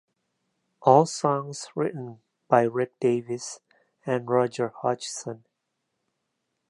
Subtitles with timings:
[0.81, 3.59] All songs written by Rick Davies
[4.03, 5.45] and Roger Hodgson.